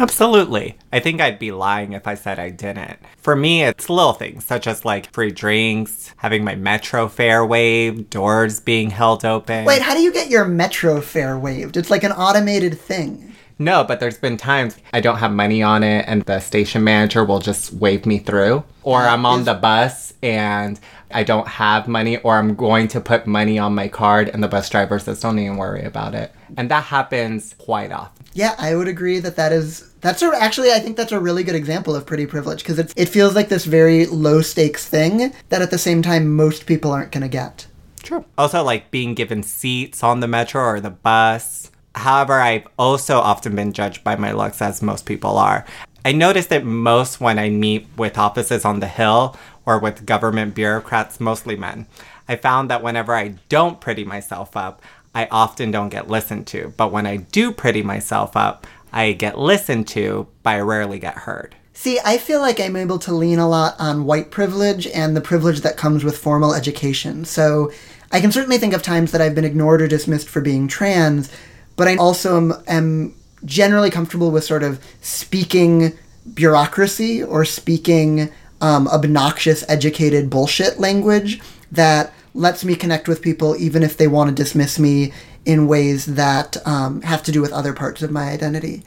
Absolutely. 0.00 0.78
I 0.92 0.98
think 0.98 1.20
I'd 1.20 1.38
be 1.38 1.52
lying 1.52 1.92
if 1.92 2.08
I 2.08 2.14
said 2.14 2.38
I 2.38 2.48
didn't. 2.48 2.98
For 3.18 3.36
me, 3.36 3.64
it's 3.64 3.90
little 3.90 4.14
things 4.14 4.46
such 4.46 4.66
as 4.66 4.86
like 4.86 5.12
free 5.12 5.30
drinks, 5.30 6.14
having 6.16 6.42
my 6.42 6.54
metro 6.54 7.06
fare 7.06 7.44
waived, 7.44 8.08
doors 8.08 8.60
being 8.60 8.88
held 8.88 9.26
open. 9.26 9.66
Wait, 9.66 9.82
how 9.82 9.94
do 9.94 10.00
you 10.00 10.10
get 10.10 10.30
your 10.30 10.46
metro 10.46 11.02
fare 11.02 11.38
waived? 11.38 11.76
It's 11.76 11.90
like 11.90 12.02
an 12.02 12.12
automated 12.12 12.80
thing. 12.80 13.34
No, 13.58 13.84
but 13.84 14.00
there's 14.00 14.16
been 14.16 14.38
times 14.38 14.78
I 14.94 15.02
don't 15.02 15.18
have 15.18 15.32
money 15.32 15.62
on 15.62 15.82
it 15.82 16.06
and 16.08 16.22
the 16.22 16.40
station 16.40 16.82
manager 16.82 17.22
will 17.22 17.40
just 17.40 17.74
wave 17.74 18.06
me 18.06 18.18
through. 18.18 18.64
Or 18.84 19.02
I'm 19.02 19.26
on 19.26 19.44
the 19.44 19.52
bus 19.52 20.14
and 20.22 20.80
I 21.10 21.24
don't 21.24 21.46
have 21.46 21.86
money 21.86 22.16
or 22.16 22.38
I'm 22.38 22.54
going 22.54 22.88
to 22.88 23.02
put 23.02 23.26
money 23.26 23.58
on 23.58 23.74
my 23.74 23.88
card 23.88 24.30
and 24.30 24.42
the 24.42 24.48
bus 24.48 24.70
driver 24.70 24.98
says 24.98 25.20
don't 25.20 25.38
even 25.38 25.58
worry 25.58 25.84
about 25.84 26.14
it. 26.14 26.32
And 26.56 26.70
that 26.70 26.84
happens 26.84 27.54
quite 27.58 27.92
often. 27.92 28.19
Yeah, 28.32 28.54
I 28.58 28.74
would 28.74 28.88
agree 28.88 29.18
that 29.20 29.36
that 29.36 29.52
is 29.52 29.90
that's 30.00 30.22
a, 30.22 30.32
actually 30.34 30.72
I 30.72 30.78
think 30.78 30.96
that's 30.96 31.12
a 31.12 31.20
really 31.20 31.42
good 31.42 31.54
example 31.54 31.94
of 31.96 32.06
pretty 32.06 32.26
privilege 32.26 32.62
because 32.62 32.78
it 32.78 32.92
it 32.96 33.06
feels 33.06 33.34
like 33.34 33.48
this 33.48 33.64
very 33.64 34.06
low 34.06 34.40
stakes 34.40 34.86
thing 34.86 35.32
that 35.48 35.62
at 35.62 35.70
the 35.70 35.78
same 35.78 36.02
time 36.02 36.34
most 36.34 36.66
people 36.66 36.92
aren't 36.92 37.12
going 37.12 37.22
to 37.22 37.28
get. 37.28 37.66
True. 38.02 38.24
Also, 38.38 38.62
like 38.62 38.90
being 38.90 39.14
given 39.14 39.42
seats 39.42 40.02
on 40.02 40.20
the 40.20 40.28
metro 40.28 40.62
or 40.62 40.80
the 40.80 40.90
bus. 40.90 41.70
However, 41.94 42.40
I've 42.40 42.66
also 42.78 43.18
often 43.18 43.54
been 43.56 43.72
judged 43.72 44.04
by 44.04 44.16
my 44.16 44.32
looks, 44.32 44.62
as 44.62 44.80
most 44.80 45.06
people 45.06 45.36
are. 45.36 45.66
I 46.04 46.12
notice 46.12 46.46
that 46.46 46.64
most 46.64 47.20
when 47.20 47.38
I 47.38 47.50
meet 47.50 47.86
with 47.96 48.16
offices 48.16 48.64
on 48.64 48.80
the 48.80 48.86
Hill 48.86 49.36
or 49.66 49.78
with 49.78 50.06
government 50.06 50.54
bureaucrats, 50.54 51.20
mostly 51.20 51.56
men, 51.56 51.86
I 52.28 52.36
found 52.36 52.70
that 52.70 52.82
whenever 52.82 53.14
I 53.14 53.34
don't 53.48 53.80
pretty 53.80 54.04
myself 54.04 54.56
up, 54.56 54.82
I 55.14 55.26
often 55.30 55.70
don't 55.70 55.88
get 55.88 56.08
listened 56.08 56.46
to. 56.48 56.72
But 56.76 56.92
when 56.92 57.06
I 57.06 57.16
do 57.16 57.52
pretty 57.52 57.82
myself 57.82 58.36
up, 58.36 58.66
I 58.92 59.12
get 59.12 59.38
listened 59.38 59.88
to, 59.88 60.28
but 60.42 60.50
I 60.50 60.60
rarely 60.60 60.98
get 60.98 61.14
heard. 61.14 61.54
See, 61.72 61.98
I 62.04 62.18
feel 62.18 62.40
like 62.40 62.60
I'm 62.60 62.76
able 62.76 62.98
to 63.00 63.14
lean 63.14 63.38
a 63.38 63.48
lot 63.48 63.74
on 63.78 64.04
white 64.04 64.30
privilege 64.30 64.86
and 64.88 65.16
the 65.16 65.20
privilege 65.20 65.62
that 65.62 65.76
comes 65.76 66.04
with 66.04 66.18
formal 66.18 66.54
education. 66.54 67.24
So 67.24 67.72
I 68.12 68.20
can 68.20 68.32
certainly 68.32 68.58
think 68.58 68.74
of 68.74 68.82
times 68.82 69.12
that 69.12 69.20
I've 69.20 69.34
been 69.34 69.44
ignored 69.44 69.80
or 69.80 69.88
dismissed 69.88 70.28
for 70.28 70.40
being 70.40 70.68
trans, 70.68 71.30
but 71.76 71.88
I 71.88 71.96
also 71.96 72.36
am, 72.36 72.52
am 72.66 73.14
generally 73.44 73.90
comfortable 73.90 74.30
with 74.30 74.44
sort 74.44 74.62
of 74.62 74.84
speaking 75.00 75.96
bureaucracy 76.34 77.22
or 77.22 77.44
speaking 77.44 78.30
um, 78.60 78.86
obnoxious, 78.88 79.64
educated 79.68 80.28
bullshit 80.28 80.78
language 80.78 81.40
that 81.72 82.12
lets 82.34 82.64
me 82.64 82.74
connect 82.74 83.08
with 83.08 83.22
people 83.22 83.56
even 83.56 83.82
if 83.82 83.96
they 83.96 84.06
want 84.06 84.28
to 84.28 84.42
dismiss 84.42 84.78
me 84.78 85.12
in 85.44 85.66
ways 85.66 86.06
that 86.06 86.56
um, 86.66 87.02
have 87.02 87.22
to 87.24 87.32
do 87.32 87.40
with 87.40 87.52
other 87.52 87.72
parts 87.72 88.02
of 88.02 88.10
my 88.10 88.30
identity. 88.30 88.82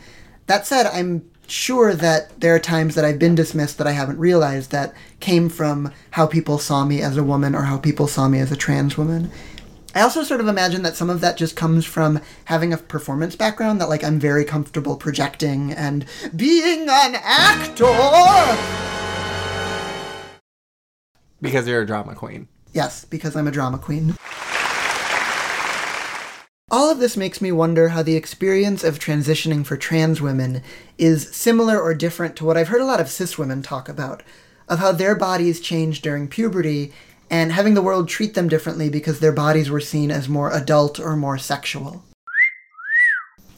That 0.48 0.66
said, 0.68 0.86
I'm 0.88 1.30
sure 1.48 1.94
that 1.94 2.40
there 2.40 2.56
are 2.56 2.60
times 2.60 2.96
that 2.96 3.06
I've 3.06 3.20
been 3.20 3.36
dismissed 3.36 3.78
that 3.78 3.88
I 3.88 3.92
haven't 3.92 4.18
realized 4.18 4.72
that 4.72 4.94
came 5.20 5.50
from 5.50 5.92
how 6.12 6.26
people 6.26 6.58
saw 6.58 6.86
me 6.86 7.02
as 7.02 7.18
a 7.18 7.24
woman 7.24 7.56
or 7.56 7.64
how 7.64 7.78
people 7.78 8.08
saw 8.08 8.28
me 8.28 8.40
as 8.40 8.52
a 8.52 8.56
trans 8.56 8.98
woman. 8.98 9.32
I 9.96 10.02
also 10.02 10.24
sort 10.24 10.42
of 10.42 10.48
imagine 10.48 10.82
that 10.84 10.96
some 10.96 11.10
of 11.10 11.22
that 11.22 11.38
just 11.38 11.56
comes 11.56 11.86
from 11.86 12.20
having 12.46 12.74
a 12.74 12.78
performance 12.78 13.36
background 13.36 13.80
that 13.80 13.90
like 13.90 14.04
I'm 14.04 14.20
very 14.20 14.44
comfortable 14.44 14.96
projecting 14.96 15.72
and 15.72 16.06
being 16.36 16.84
an 16.90 17.16
actor. 17.16 17.86
Because 21.42 21.68
you're 21.68 21.82
a 21.82 21.86
drama 21.86 22.16
queen. 22.16 22.48
Yes, 22.74 23.06
because 23.06 23.36
I'm 23.36 23.48
a 23.48 23.52
drama 23.52 23.78
queen. 23.78 24.16
All 26.72 26.90
of 26.90 27.00
this 27.00 27.16
makes 27.16 27.40
me 27.40 27.52
wonder 27.52 27.90
how 27.90 28.02
the 28.02 28.16
experience 28.16 28.84
of 28.84 28.98
transitioning 28.98 29.64
for 29.64 29.78
trans 29.78 30.20
women 30.20 30.64
is 30.98 31.30
similar 31.30 31.80
or 31.80 31.94
different 31.94 32.36
to 32.38 32.46
what 32.46 32.58
I've 32.58 32.70
heard 32.70 32.82
a 32.82 32.86
lot 32.86 33.00
of 33.00 33.10
cis 33.10 33.38
women 33.38 33.62
talk 33.62 33.88
about, 33.88 34.24
of 34.68 34.80
how 34.80 34.92
their 34.92 35.14
bodies 35.14 35.60
change 35.60 36.02
during 36.02 36.28
puberty 36.28 36.92
and 37.30 37.52
having 37.52 37.76
the 37.76 37.82
world 37.82 38.10
treat 38.10 38.34
them 38.34 38.48
differently 38.48 38.90
because 38.90 39.20
their 39.20 39.32
bodies 39.32 39.70
were 39.70 39.80
seen 39.80 40.10
as 40.10 40.28
more 40.28 40.52
adult 40.52 41.00
or 41.00 41.16
more 41.16 41.38
sexual. 41.38 42.04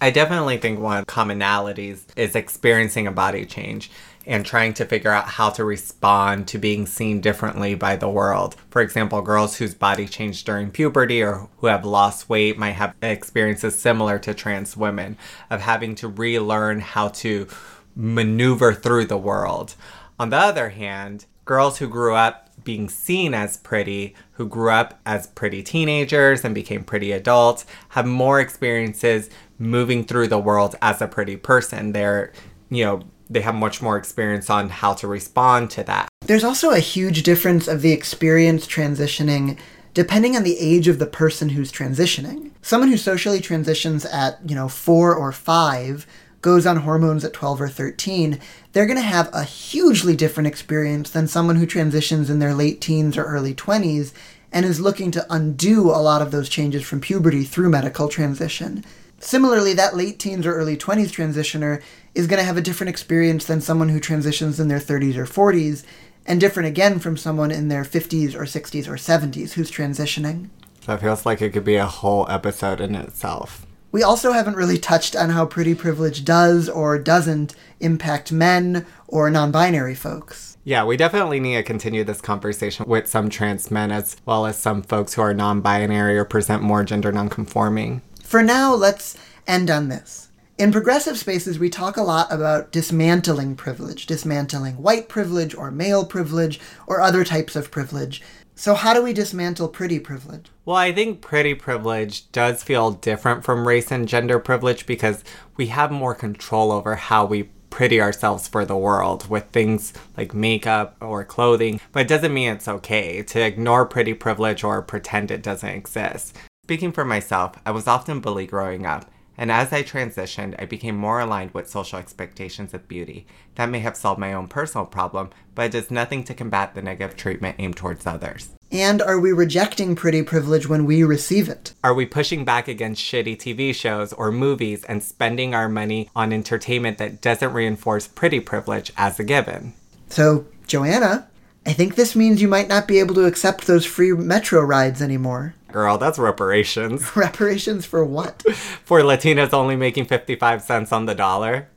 I 0.02 0.12
definitely 0.12 0.58
think 0.58 0.80
one 0.80 0.98
of 0.98 1.06
commonalities 1.06 2.04
is 2.18 2.36
experiencing 2.36 3.08
a 3.08 3.14
body 3.14 3.46
change 3.46 3.90
and 4.26 4.46
trying 4.46 4.74
to 4.74 4.86
figure 4.86 5.12
out 5.12 5.28
how 5.28 5.50
to 5.52 5.64
respond 5.64 6.48
to 6.48 6.58
being 6.58 6.86
seen 6.86 7.22
differently 7.22 7.76
by 7.76 7.96
the 7.96 8.10
world. 8.10 8.56
For 8.70 8.82
example, 8.82 9.22
girls 9.22 9.58
whose 9.58 9.76
body 9.76 10.08
changed 10.08 10.46
during 10.46 10.72
puberty 10.72 11.22
or 11.22 11.48
who 11.58 11.68
have 11.68 11.86
lost 11.86 12.30
weight 12.30 12.58
might 12.58 12.72
have 12.72 12.96
experiences 13.02 13.78
similar 13.78 14.18
to 14.20 14.34
trans 14.34 14.76
women 14.76 15.18
of 15.50 15.62
having 15.62 15.96
to 15.96 16.08
relearn 16.08 16.80
how 16.80 17.10
to 17.10 17.48
maneuver 17.96 18.74
through 18.74 19.06
the 19.06 19.18
world. 19.18 19.76
On 20.20 20.30
the 20.30 20.38
other 20.38 20.70
hand, 20.70 21.26
girls 21.46 21.78
who 21.78 21.88
grew 21.88 22.16
up 22.16 22.50
being 22.64 22.90
seen 22.90 23.34
as 23.34 23.58
pretty, 23.58 24.16
who 24.34 24.48
grew 24.48 24.72
up 24.72 25.00
as 25.06 25.28
pretty 25.28 25.62
teenagers 25.62 26.44
and 26.44 26.56
became 26.56 26.84
pretty 26.84 27.12
adults, 27.12 27.66
have 27.90 28.06
more 28.06 28.40
experiences 28.40 29.30
moving 29.60 30.04
through 30.04 30.28
the 30.28 30.40
world 30.40 30.76
as 30.82 31.02
a 31.02 31.08
pretty 31.08 31.38
person. 31.38 31.94
They're, 31.94 32.34
you 32.70 32.84
know, 32.84 33.02
they 33.30 33.42
have 33.42 33.56
much 33.56 33.82
more 33.82 33.98
experience 33.98 34.50
on 34.50 34.70
how 34.70 34.94
to 34.94 35.08
respond 35.08 35.70
to 35.72 35.84
that. 35.84 36.08
There's 36.22 36.44
also 36.44 36.72
a 36.72 36.80
huge 36.80 37.24
difference 37.24 37.68
of 37.68 37.82
the 37.82 37.92
experience 37.92 38.68
transitioning 38.68 39.58
depending 39.96 40.36
on 40.36 40.44
the 40.44 40.60
age 40.60 40.90
of 40.90 41.00
the 41.00 41.08
person 41.08 41.50
who's 41.50 41.72
transitioning. 41.72 42.52
Someone 42.62 42.90
who 42.90 42.98
socially 42.98 43.40
transitions 43.40 44.06
at, 44.06 44.38
you 44.46 44.54
know, 44.54 44.68
4 44.68 45.16
or 45.16 45.32
5 45.32 46.06
goes 46.42 46.68
on 46.68 46.78
hormones 46.78 47.24
at 47.24 47.32
12 47.32 47.62
or 47.62 47.70
13, 47.70 48.40
they're 48.74 48.86
going 48.86 48.98
to 48.98 49.02
have 49.02 49.30
a 49.34 49.46
hugely 49.46 50.16
different 50.16 50.48
experience 50.48 51.10
than 51.10 51.28
someone 51.28 51.56
who 51.56 51.66
transitions 51.66 52.30
in 52.30 52.40
their 52.40 52.54
late 52.54 52.82
teens 52.82 53.18
or 53.18 53.24
early 53.24 53.56
20s 53.56 54.12
and 54.52 54.66
is 54.66 54.82
looking 54.82 55.12
to 55.12 55.26
undo 55.30 55.90
a 55.90 56.04
lot 56.04 56.22
of 56.22 56.32
those 56.32 56.50
changes 56.50 56.84
from 56.84 57.00
puberty 57.00 57.46
through 57.46 57.70
medical 57.70 58.10
transition. 58.10 58.84
Similarly, 59.26 59.74
that 59.74 59.96
late 59.96 60.20
teens 60.20 60.46
or 60.46 60.54
early 60.54 60.78
20s 60.78 61.10
transitioner 61.10 61.82
is 62.14 62.28
going 62.28 62.38
to 62.38 62.46
have 62.46 62.58
a 62.58 62.62
different 62.62 62.92
experience 62.92 63.46
than 63.46 63.60
someone 63.60 63.90
who 63.90 64.00
transitions 64.00 64.60
in 64.60 64.68
their 64.68 64.78
30s 64.78 65.16
or 65.16 65.26
40s, 65.26 65.84
and 66.28 66.40
different 66.40 66.68
again 66.68 67.00
from 67.00 67.18
someone 67.18 67.50
in 67.50 67.68
their 67.68 67.84
50s 67.84 68.36
or 68.36 68.44
60s 68.44 68.88
or 68.88 68.98
70s 68.98 69.54
who's 69.54 69.72
transitioning. 69.72 70.50
So 70.82 70.94
it 70.94 71.02
feels 71.02 71.26
like 71.26 71.42
it 71.42 71.54
could 71.54 71.64
be 71.64 71.76
a 71.76 71.88
whole 71.88 72.30
episode 72.30 72.80
in 72.80 72.94
itself. 72.94 73.66
We 73.92 74.04
also 74.04 74.32
haven't 74.32 74.58
really 74.58 74.78
touched 74.78 75.16
on 75.16 75.32
how 75.32 75.48
pretty 75.48 75.74
privilege 75.74 76.24
does 76.24 76.70
or 76.70 77.00
doesn't 77.00 77.56
impact 77.80 78.32
men 78.32 78.86
or 79.08 79.32
non 79.32 79.52
binary 79.52 79.96
folks. 79.96 80.56
Yeah, 80.64 80.86
we 80.86 80.98
definitely 80.98 81.40
need 81.40 81.56
to 81.56 81.64
continue 81.64 82.04
this 82.04 82.22
conversation 82.22 82.86
with 82.88 83.08
some 83.08 83.32
trans 83.32 83.72
men 83.72 83.92
as 83.92 84.18
well 84.24 84.46
as 84.46 84.60
some 84.60 84.84
folks 84.84 85.16
who 85.16 85.24
are 85.24 85.34
non 85.34 85.62
binary 85.62 86.16
or 86.16 86.26
present 86.26 86.62
more 86.62 86.84
gender 86.84 87.12
non-conforming. 87.12 88.04
For 88.26 88.42
now, 88.42 88.74
let's 88.74 89.16
end 89.46 89.70
on 89.70 89.88
this. 89.88 90.30
In 90.58 90.72
progressive 90.72 91.18
spaces, 91.18 91.60
we 91.60 91.70
talk 91.70 91.96
a 91.96 92.02
lot 92.02 92.32
about 92.34 92.72
dismantling 92.72 93.56
privilege, 93.56 94.08
dismantling 94.08 94.82
white 94.82 95.08
privilege 95.08 95.54
or 95.54 95.70
male 95.70 96.04
privilege 96.04 96.60
or 96.88 97.02
other 97.02 97.24
types 97.24 97.56
of 97.56 97.70
privilege. 97.70 98.24
So, 98.56 98.74
how 98.74 98.96
do 98.96 99.04
we 99.04 99.14
dismantle 99.14 99.68
pretty 99.68 100.00
privilege? 100.00 100.48
Well, 100.66 100.76
I 100.76 100.92
think 100.92 101.22
pretty 101.22 101.54
privilege 101.54 102.32
does 102.32 102.64
feel 102.64 102.92
different 102.92 103.44
from 103.44 103.68
race 103.68 103.92
and 103.92 104.08
gender 104.08 104.40
privilege 104.40 104.88
because 104.88 105.24
we 105.56 105.68
have 105.68 105.92
more 105.92 106.16
control 106.16 106.72
over 106.72 106.96
how 106.96 107.26
we 107.26 107.44
pretty 107.70 108.02
ourselves 108.02 108.48
for 108.48 108.66
the 108.66 108.78
world 108.78 109.30
with 109.30 109.50
things 109.50 109.94
like 110.18 110.34
makeup 110.34 110.96
or 111.00 111.24
clothing, 111.24 111.80
but 111.92 112.02
it 112.02 112.08
doesn't 112.08 112.34
mean 112.34 112.54
it's 112.54 112.68
okay 112.68 113.22
to 113.22 113.40
ignore 113.40 113.86
pretty 113.86 114.16
privilege 114.16 114.64
or 114.64 114.82
pretend 114.82 115.30
it 115.30 115.44
doesn't 115.44 115.70
exist. 115.70 116.36
Speaking 116.66 116.92
for 116.92 117.06
myself, 117.06 117.60
I 117.64 117.70
was 117.70 117.86
often 117.86 118.22
bullied 118.22 118.50
growing 118.50 118.88
up, 118.88 119.06
and 119.38 119.52
as 119.52 119.72
I 119.72 119.84
transitioned, 119.84 120.56
I 120.58 120.66
became 120.66 120.96
more 120.96 121.20
aligned 121.20 121.54
with 121.54 121.70
social 121.70 122.00
expectations 122.00 122.74
of 122.74 122.88
beauty. 122.88 123.28
That 123.54 123.70
may 123.70 123.82
have 123.82 123.96
solved 123.96 124.20
my 124.20 124.34
own 124.34 124.48
personal 124.48 124.88
problem, 124.88 125.30
but 125.54 125.68
it 125.68 125.72
does 125.74 125.92
nothing 125.92 126.24
to 126.24 126.34
combat 126.34 126.74
the 126.74 126.82
negative 126.82 127.16
treatment 127.16 127.58
aimed 127.60 127.78
towards 127.78 128.08
others. 128.08 128.50
And 128.72 129.00
are 129.00 129.20
we 129.20 129.32
rejecting 129.32 129.96
pretty 129.96 130.24
privilege 130.24 130.68
when 130.68 130.86
we 130.86 131.04
receive 131.04 131.50
it? 131.50 131.76
Are 131.84 131.94
we 131.94 132.08
pushing 132.08 132.44
back 132.44 132.68
against 132.68 133.04
shitty 133.04 133.38
TV 133.38 133.72
shows 133.76 134.12
or 134.12 134.32
movies 134.32 134.84
and 134.86 135.04
spending 135.04 135.54
our 135.54 135.70
money 135.70 136.10
on 136.16 136.34
entertainment 136.34 136.98
that 136.98 137.22
doesn't 137.22 137.54
reinforce 137.54 138.08
pretty 138.08 138.40
privilege 138.40 138.92
as 138.98 139.20
a 139.20 139.24
given? 139.24 139.76
So, 140.10 140.48
Joanna, 140.66 141.28
I 141.64 141.74
think 141.74 141.94
this 141.94 142.16
means 142.16 142.42
you 142.42 142.48
might 142.48 142.68
not 142.68 142.88
be 142.88 143.00
able 143.00 143.14
to 143.16 143.26
accept 143.26 143.68
those 143.68 143.86
free 143.86 144.14
metro 144.14 144.62
rides 144.62 145.02
anymore. 145.02 145.54
Girl, 145.76 145.98
that's 145.98 146.18
reparations. 146.18 147.04
Reparations 147.18 147.86
for 147.86 148.06
what? 148.06 148.42
For 148.86 149.02
Latinas 149.02 149.52
only 149.52 149.76
making 149.76 150.06
55 150.06 150.62
cents 150.62 150.94
on 150.94 151.06
the 151.06 151.14
dollar. 151.14 151.68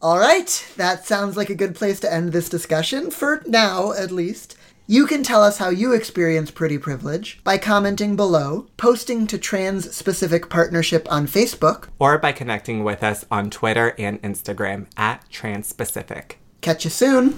All 0.00 0.20
right, 0.20 0.64
that 0.76 1.06
sounds 1.06 1.36
like 1.36 1.50
a 1.50 1.56
good 1.56 1.74
place 1.74 1.98
to 2.00 2.14
end 2.14 2.30
this 2.30 2.48
discussion, 2.48 3.10
for 3.10 3.42
now 3.44 3.90
at 3.90 4.12
least. 4.12 4.56
You 4.86 5.08
can 5.08 5.24
tell 5.24 5.42
us 5.42 5.58
how 5.58 5.70
you 5.70 5.92
experience 5.92 6.52
pretty 6.52 6.78
privilege 6.78 7.40
by 7.42 7.58
commenting 7.58 8.14
below, 8.14 8.68
posting 8.76 9.26
to 9.26 9.38
Trans 9.38 9.92
Specific 9.92 10.48
Partnership 10.48 11.10
on 11.10 11.26
Facebook. 11.26 11.88
Or 11.98 12.18
by 12.18 12.30
connecting 12.30 12.84
with 12.84 13.02
us 13.02 13.26
on 13.28 13.50
Twitter 13.50 13.96
and 13.98 14.22
Instagram 14.22 14.86
at 14.96 15.28
Trans 15.30 15.72
Transpacific. 15.72 16.34
Catch 16.60 16.84
you 16.84 16.90
soon. 16.90 17.34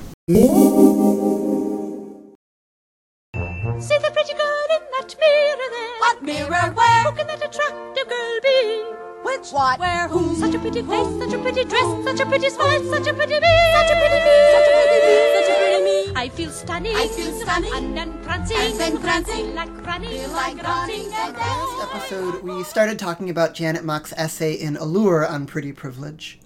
See 3.80 3.97
the 3.99 4.11
pretty 4.11 4.35
girl 4.35 4.66
in 4.76 4.82
that 4.99 5.14
mirror 5.20 5.68
there. 5.70 5.99
What 6.00 6.23
mirror? 6.23 6.73
Where? 6.75 7.02
Who 7.04 7.12
can 7.16 7.26
that 7.28 7.38
attractive 7.44 8.08
girl 8.08 8.38
be? 8.42 8.82
Which? 9.23 9.50
What? 9.50 9.78
Where? 9.78 10.08
Who? 10.08 10.35
Such 10.37 10.54
a 10.54 10.58
pretty 10.58 10.82
face, 10.82 11.18
such 11.18 11.32
a 11.32 11.38
pretty 11.38 11.64
dress, 11.64 12.04
such 12.04 12.20
a 12.20 12.26
pretty 12.26 12.50
smile, 12.50 12.82
such 12.90 13.06
a 13.06 13.14
pretty 13.14 13.38
me, 13.38 13.54
such 13.75 13.90
a 13.90 13.94
pretty 13.94 14.20
me, 14.26 14.37
Such 14.54 14.68
a 14.68 14.73
pretty 14.75 14.99
me, 15.06 15.16
such 15.35 15.49
a 15.49 15.54
pretty 15.58 15.85
me. 15.85 16.12
I 16.16 16.28
feel 16.28 16.50
stunning, 16.50 16.97
I 16.97 17.06
feel 17.08 17.32
stunning. 17.40 17.73
and 17.75 17.97
then 17.97 18.23
prancing, 18.25 18.56
And 18.58 18.80
then 18.80 18.99
prancing. 18.99 19.35
Feel 19.47 19.54
like 19.54 19.87
running, 19.87 20.11
Feel 20.11 20.30
like 20.30 20.62
running 20.62 21.12
and 21.12 21.37
Last 21.37 21.94
episode, 21.94 22.42
we 22.42 22.64
started 22.64 22.99
talking 22.99 23.30
about 23.30 23.54
Janet 23.54 23.85
Mock's 23.85 24.12
essay 24.16 24.54
in 24.54 24.76
Allure 24.76 25.25
on 25.26 25.47
pretty 25.47 25.73
privilege. 25.73 26.40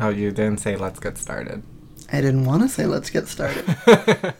Oh, 0.00 0.08
you 0.08 0.32
didn't 0.32 0.58
say 0.58 0.74
let's 0.76 0.98
get 0.98 1.18
started. 1.18 1.62
I 2.12 2.20
didn't 2.20 2.44
want 2.44 2.62
to 2.62 2.68
say 2.68 2.86
let's 2.86 3.10
get 3.10 3.28
started. 3.28 3.64